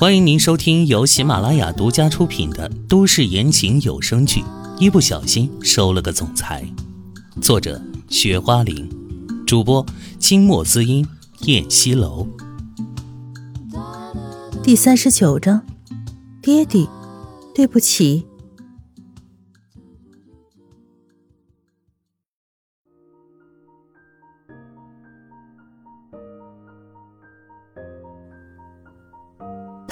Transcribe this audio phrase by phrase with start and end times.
[0.00, 4.42] 欢迎您收听由喜马拉雅独家出品的都市言情有声剧
[4.78, 6.64] 《一不小心收了个总裁》，
[7.42, 8.88] 作者：雪花玲，
[9.44, 9.84] 主播：
[10.20, 11.04] 清墨滋音、
[11.46, 12.28] 燕西楼。
[14.62, 15.66] 第三十九章，
[16.40, 16.88] 爹地，
[17.52, 18.27] 对不起。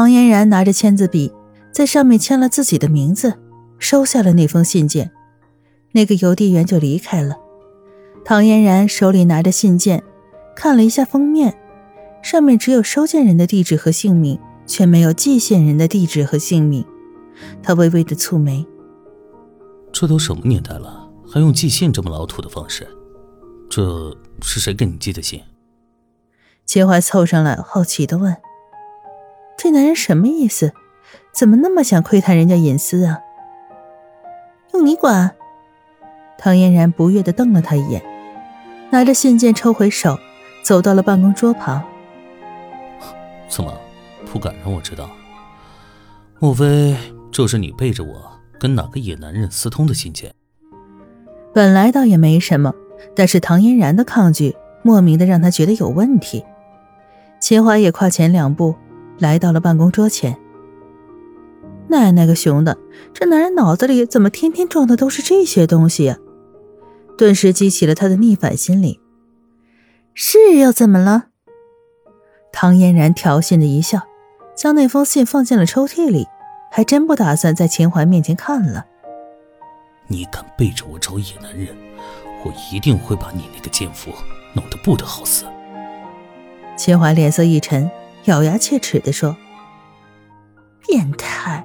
[0.00, 1.30] 唐嫣然拿着签字笔，
[1.70, 3.34] 在上面签了自己的名字，
[3.78, 5.10] 收下了那封信件。
[5.92, 7.36] 那个邮递员就离开了。
[8.24, 10.02] 唐嫣然手里拿着信件，
[10.56, 11.54] 看了一下封面，
[12.22, 16.82] 上面只有收件人的地址和姓名，却没有寄信人的地址和姓名。
[17.62, 18.64] 她微微的蹙眉
[19.92, 22.88] ：“这都什么年代了，还用寄信这么老土的方式？
[23.68, 25.42] 这是谁给你寄的信？”
[26.64, 28.34] 秦淮凑上来，好奇的问。
[29.62, 30.72] 这男人什么意思？
[31.32, 33.18] 怎么那么想窥探人家隐私啊？
[34.72, 35.36] 用你管？
[36.38, 38.02] 唐嫣然不悦的瞪了他一眼，
[38.88, 40.18] 拿着信件抽回手，
[40.62, 41.84] 走到了办公桌旁。
[43.50, 43.70] 怎么，
[44.32, 45.10] 不敢让我知道？
[46.38, 46.96] 莫非
[47.30, 50.32] 这是你背着我跟哪个野男人私通的信件？
[51.52, 52.72] 本来倒也没什么，
[53.14, 56.46] 但是唐嫣然的抗拒，莫名的让他觉得有问题。
[57.38, 58.74] 秦淮也跨前两步。
[59.20, 60.38] 来到了办公桌前，
[61.88, 62.78] 奶奶个熊的，
[63.12, 66.16] 这男人脑子里怎么天天装的都是这些东西呀？
[67.18, 68.98] 顿时激起了他的逆反心理。
[70.14, 71.26] 是又怎么了？
[72.50, 74.00] 唐嫣然挑衅的一笑，
[74.56, 76.26] 将那封信放进了抽屉里，
[76.72, 78.86] 还真不打算在秦淮面前看了。
[80.06, 81.76] 你敢背着我找野男人，
[82.42, 84.10] 我一定会把你那个奸夫
[84.54, 85.44] 弄得不得好死。
[86.74, 87.90] 秦淮脸色一沉。
[88.26, 89.36] 咬牙切齿地说
[90.86, 91.64] ：“变态！”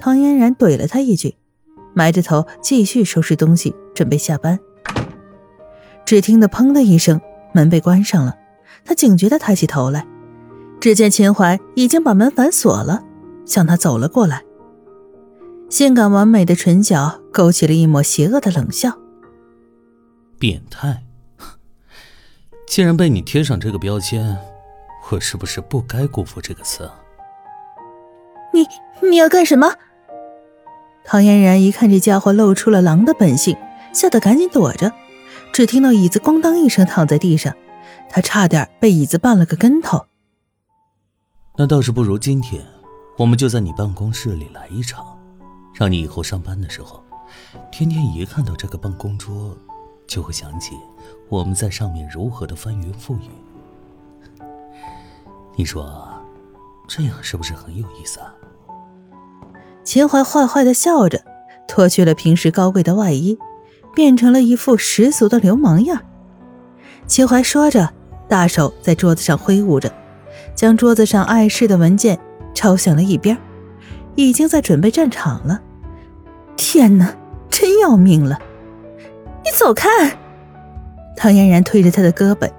[0.00, 1.36] 唐嫣然怼了他一句，
[1.94, 4.58] 埋着头继续收拾东西，准备下班。
[6.04, 7.20] 只听得“砰”的一声，
[7.52, 8.36] 门被关上了。
[8.84, 10.06] 他警觉的抬起头来，
[10.80, 13.02] 只见秦淮已经把门反锁了，
[13.46, 14.42] 向他走了过来。
[15.70, 18.98] 性感完美的唇角勾起了一抹邪恶的冷笑。
[20.38, 21.02] 变态！
[22.68, 24.36] 既然被你贴上这个标签。
[25.10, 26.98] 我是不是不该辜负这个词啊？
[28.52, 28.66] 你
[29.08, 29.74] 你要干什么？
[31.04, 33.56] 唐嫣然一看这家伙露出了狼的本性，
[33.92, 34.92] 吓得赶紧躲着。
[35.52, 37.54] 只听到椅子咣当一声躺在地上，
[38.08, 40.06] 他差点被椅子绊了个跟头。
[41.56, 42.64] 那倒是不如今天，
[43.18, 45.16] 我们就在你办公室里来一场，
[45.74, 47.04] 让你以后上班的时候，
[47.70, 49.56] 天天一看到这个办公桌，
[50.08, 50.72] 就会想起
[51.28, 53.30] 我们在上面如何的翻云覆雨。
[55.56, 56.08] 你说，
[56.88, 58.34] 这样是不是很有意思啊？
[59.84, 61.22] 秦淮坏坏的笑着，
[61.68, 63.38] 脱去了平时高贵的外衣，
[63.94, 66.02] 变成了一副十足的流氓样。
[67.06, 67.92] 秦淮说着，
[68.28, 69.92] 大手在桌子上挥舞着，
[70.54, 72.18] 将桌子上碍事的文件
[72.52, 73.38] 抄向了一边，
[74.16, 75.60] 已经在准备战场了。
[76.56, 77.14] 天哪，
[77.48, 78.38] 真要命了！
[79.44, 79.88] 你走开！
[81.16, 82.50] 唐嫣然推着他的胳膊，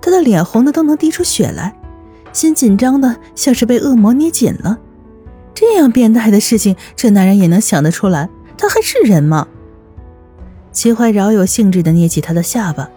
[0.00, 1.74] 他的脸红的都能滴出血来。
[2.34, 4.76] 心紧张的像是被恶魔捏紧了，
[5.54, 8.28] 这样变态的事情，这男人也能想得出来？
[8.58, 9.46] 他还是人吗？
[10.72, 12.90] 齐怀饶有兴致的捏起他的下巴，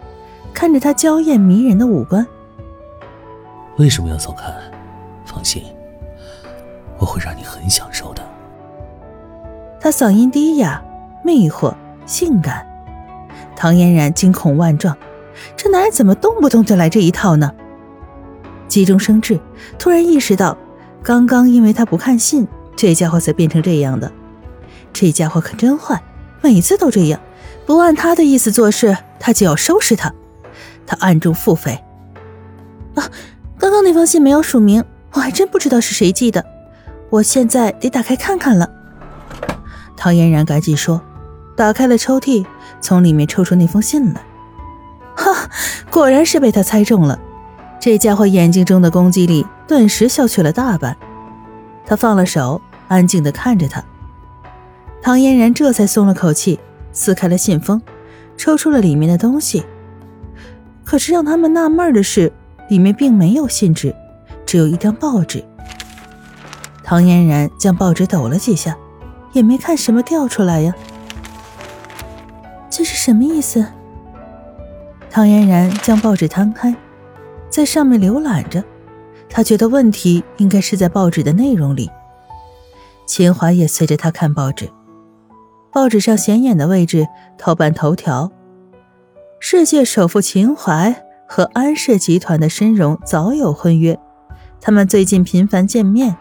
[0.52, 2.26] 看着他娇艳迷人的五官。
[3.76, 4.52] 为什么要走开？
[5.24, 5.62] 放心，
[6.98, 8.22] 我会让你很享受的。
[9.80, 10.82] 他嗓音低哑、
[11.24, 11.72] 魅惑、
[12.06, 12.66] 性感，
[13.54, 14.96] 唐嫣然惊恐万状，
[15.56, 17.52] 这男人怎么动不动就来这一套呢？
[18.78, 19.40] 急中生智，
[19.76, 20.56] 突然意识到，
[21.02, 22.46] 刚刚因为他不看信，
[22.76, 24.12] 这家伙才变成这样的。
[24.92, 26.00] 这家伙可真坏，
[26.40, 27.20] 每次都这样，
[27.66, 30.14] 不按他的意思做事，他就要收拾他。
[30.86, 31.80] 他暗中腹诽：
[32.94, 33.10] 啊，
[33.58, 36.44] 刚刚那封信没有署名，我还真不知道是谁寄的。
[37.10, 38.70] 我现在得打开看看了。
[39.96, 41.00] 唐嫣然赶紧说，
[41.56, 42.46] 打开了抽屉，
[42.80, 44.22] 从里面抽出那封信来。
[45.16, 45.50] 哈，
[45.90, 47.18] 果然是被他猜中了。
[47.80, 50.96] 这家伙眼睛中的攻击力顿时消去了大半，
[51.86, 53.82] 他放了手，安静地看着他。
[55.00, 56.58] 唐嫣然这才松了口气，
[56.92, 57.80] 撕开了信封，
[58.36, 59.64] 抽出了里面的东西。
[60.84, 62.32] 可是让他们纳闷的是，
[62.68, 63.94] 里面并没有信纸，
[64.44, 65.44] 只有一张报纸。
[66.82, 68.76] 唐嫣然将报纸抖了几下，
[69.32, 70.74] 也没看什么掉出来呀。
[72.68, 73.64] 这是什么意思？
[75.10, 76.74] 唐嫣然将报纸摊开。
[77.58, 78.62] 在上面浏览着，
[79.28, 81.90] 他觉得问题应该是在报纸的内容里。
[83.04, 84.70] 秦淮也随着他看报纸，
[85.72, 88.30] 报纸上显眼的位置，头版头条：
[89.40, 93.98] 世界首富秦淮和安氏集团的申荣早有婚约，
[94.60, 96.16] 他们最近频繁见面。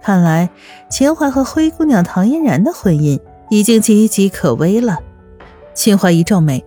[0.00, 0.48] 看来
[0.88, 3.20] 秦淮和灰姑娘唐嫣然的婚姻
[3.50, 5.00] 已经岌岌可危了。
[5.74, 6.64] 秦淮一皱眉，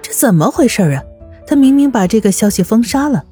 [0.00, 1.02] 这怎么回事啊？
[1.46, 3.24] 他明明把这个消息封杀了，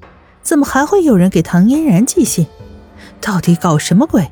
[0.42, 2.46] 怎么还会有人给唐嫣然寄信？
[3.20, 4.30] 到底搞什么鬼？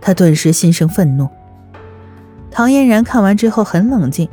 [0.00, 1.28] 他顿时心生愤怒。
[2.50, 4.28] 唐嫣然看完之后很冷静，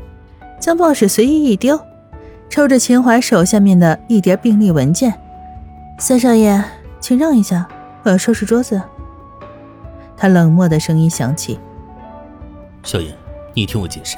[0.60, 1.80] 将报纸随意一丢，
[2.50, 5.14] 抽着秦淮手下面的一叠病历文件
[6.00, 6.64] ：“三少爷，
[7.00, 7.68] 请让一下，
[8.04, 8.82] 我要收拾桌子。”
[10.18, 11.60] 他冷漠的声音响起
[12.84, 13.14] ：“小燕，
[13.54, 14.18] 你听我解释，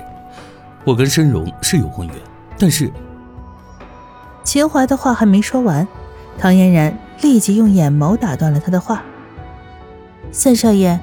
[0.85, 2.13] 我跟申荣是有婚约，
[2.57, 2.91] 但是……”
[4.47, 5.85] 秦淮的话还没说完，
[6.37, 9.03] 唐嫣然立即用眼眸打断了他的话
[10.31, 10.97] ：“三少爷。”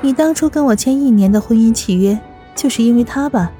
[0.00, 2.16] 你当初跟我签一年的婚姻契约，
[2.54, 3.50] 就是因为他吧？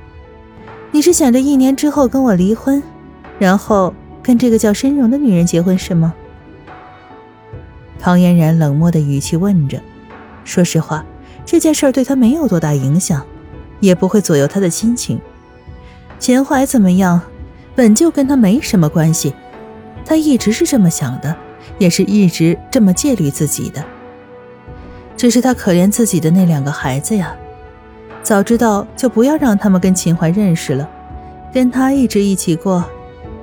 [0.92, 2.80] 你是想着一年之后跟我离婚，
[3.40, 3.92] 然后
[4.22, 6.14] 跟这个叫申荣的女人结婚是吗？
[7.98, 9.80] 唐嫣然冷漠的语气问着。
[10.44, 11.04] 说实话，
[11.44, 13.26] 这件事对他没有多大影响，
[13.80, 15.20] 也不会左右他的心情。
[16.20, 17.20] 秦淮怎么样，
[17.74, 19.34] 本就跟他没什么关系。
[20.06, 21.34] 他一直是这么想的，
[21.78, 23.82] 也是一直这么戒律自己的。
[25.16, 27.34] 只是他可怜自己的那两个孩子呀，
[28.22, 30.88] 早知道就不要让他们跟秦淮认识了，
[31.52, 32.84] 跟他一直一起过，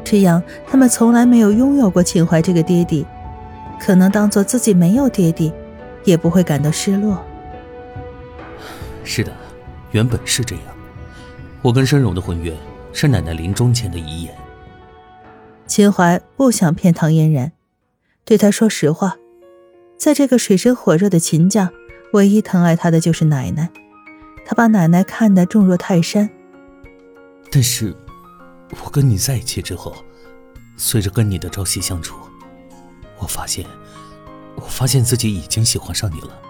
[0.03, 3.05] 这样他们从来没有拥有过秦淮这个爹地，
[3.79, 5.51] 可能当做自己没有爹地，
[6.03, 7.17] 也不会感到失落。
[9.03, 9.31] 是的，
[9.91, 10.65] 原本是这样，
[11.63, 12.53] 我跟申荣的婚约
[12.93, 14.37] 是奶奶临终前的遗言。
[15.67, 17.51] 秦淮不想骗唐嫣然，
[18.25, 19.15] 对她说实话。
[19.97, 21.71] 在这个水深火热的秦家，
[22.13, 23.69] 唯一疼爱他的就是奶奶，
[24.45, 26.27] 他把奶奶看得重若泰山。
[27.51, 27.95] 但是，
[28.83, 29.93] 我跟你在一起之后，
[30.75, 32.17] 随着跟你的朝夕相处，
[33.19, 33.63] 我发现，
[34.55, 36.41] 我发现自己已经喜欢上你了。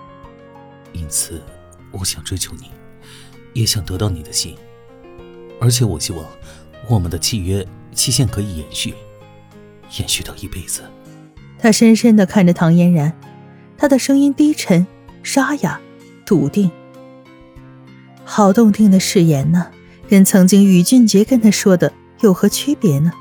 [0.93, 1.41] 因此，
[1.91, 2.71] 我想追求你，
[3.51, 4.55] 也想得到你的心，
[5.61, 6.25] 而且我希望
[6.89, 8.95] 我们的契约期限可以延续，
[9.97, 10.81] 延续到一辈子。
[11.59, 13.13] 他深深的看着唐嫣然。
[13.77, 14.85] 他的声音低沉、
[15.23, 15.79] 沙哑、
[16.23, 16.69] 笃定，
[18.23, 19.71] 好动听的誓言呢，
[20.07, 23.11] 跟曾经宇俊杰跟他说的有何区别呢？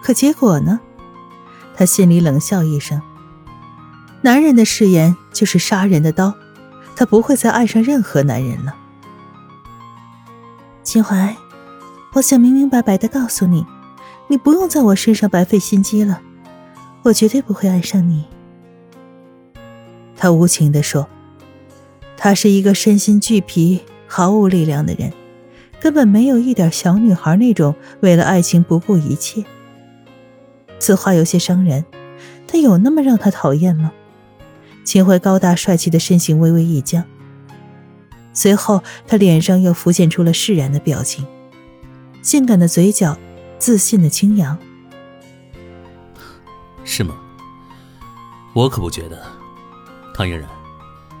[0.00, 0.78] 可结果呢？
[1.74, 3.02] 他心里冷笑一声。
[4.20, 6.32] 男人的誓言就是杀人的刀，
[6.94, 8.76] 他不会再爱上任何男人了。
[10.84, 11.36] 秦淮，
[12.14, 13.64] 我想明明白白的告诉你，
[14.28, 16.20] 你不用在我身上白费心机了，
[17.02, 18.26] 我绝对不会爱上你。
[20.14, 21.08] 他无情的说
[22.18, 25.10] ：“他是一个身心俱疲、毫无力量的人，
[25.80, 29.42] 根本没有一点小女孩那种为了爱情不顾一切。”
[30.78, 31.84] 此话有些伤人，
[32.46, 33.90] 但有那么让他讨厌吗？
[34.84, 37.04] 秦淮高大帅气的身形微微一僵，
[38.34, 41.26] 随后他脸上又浮现出了释然的表情，
[42.22, 43.18] 性感的嘴角，
[43.58, 44.56] 自信的轻扬。
[46.84, 47.16] 是吗？
[48.54, 49.20] 我可不觉得。
[50.14, 50.48] 唐嫣然，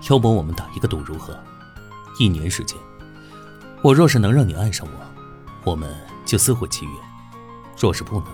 [0.08, 1.36] 要不我们打一个赌如何？
[2.20, 2.78] 一年时间，
[3.82, 5.92] 我若是能让你爱上我，我们
[6.24, 6.92] 就撕毁契约；
[7.76, 8.26] 若是不能，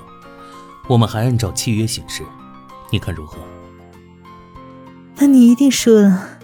[0.88, 2.22] 我们还按照契约行事。
[2.90, 3.38] 你看如何？
[5.16, 6.38] 那你一定输了。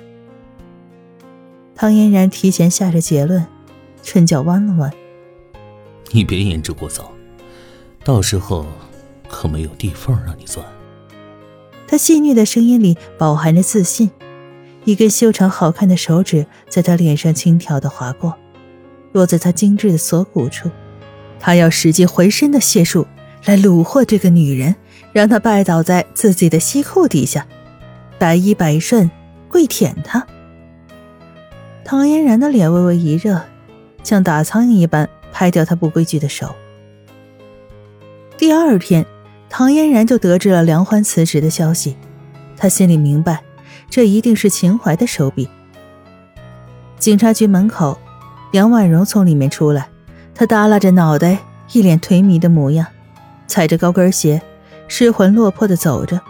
[1.75, 3.47] 唐嫣然提前下着结论，
[4.03, 4.91] 唇角弯了弯。
[6.15, 7.11] 你别言之过早，
[8.05, 8.65] 到时候
[9.29, 10.65] 可没有地缝让你钻。
[11.89, 14.09] 他细腻的声音里饱含着自信，
[14.85, 18.33] 一根修长好看的手指在他脸上轻佻的划过，
[19.11, 20.71] 落在他精致的锁骨处。
[21.41, 23.05] 他要使尽浑身的解数
[23.45, 24.77] 来虏获这个女人，
[25.13, 27.45] 让她拜倒在自己的西裤底下，
[28.21, 29.11] 百依百顺，
[29.49, 30.25] 跪舔他。
[31.85, 33.41] 唐嫣然的脸微微一热，
[34.05, 36.55] 像打苍蝇一般拍掉他不规矩的手。
[38.39, 39.05] 第二天。
[39.57, 41.97] 唐嫣然就得知了梁欢辞职的消息，
[42.57, 43.41] 她心里明白，
[43.89, 45.49] 这一定是秦淮的手笔。
[46.99, 47.97] 警察局门口，
[48.51, 49.89] 杨婉容从里面出来，
[50.35, 51.39] 她耷拉着脑袋，
[51.71, 52.85] 一脸颓靡的模样，
[53.47, 54.43] 踩着高跟鞋，
[54.89, 56.21] 失魂落魄地走着。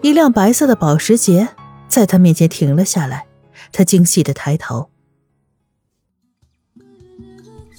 [0.00, 1.48] 一辆白色的保时捷
[1.88, 3.26] 在她面前停了下来，
[3.72, 4.90] 她惊喜地抬头。